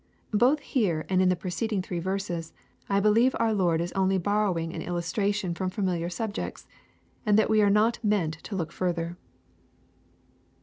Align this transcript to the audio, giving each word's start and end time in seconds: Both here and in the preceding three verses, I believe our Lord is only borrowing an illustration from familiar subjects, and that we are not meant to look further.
Both 0.33 0.61
here 0.61 1.05
and 1.09 1.21
in 1.21 1.29
the 1.29 1.35
preceding 1.35 1.83
three 1.83 1.99
verses, 1.99 2.53
I 2.89 2.99
believe 2.99 3.35
our 3.39 3.53
Lord 3.53 3.79
is 3.79 3.91
only 3.91 4.17
borrowing 4.17 4.73
an 4.73 4.81
illustration 4.81 5.53
from 5.53 5.69
familiar 5.69 6.09
subjects, 6.09 6.65
and 7.23 7.37
that 7.37 7.51
we 7.51 7.61
are 7.61 7.69
not 7.69 8.03
meant 8.03 8.39
to 8.45 8.55
look 8.55 8.71
further. 8.71 9.15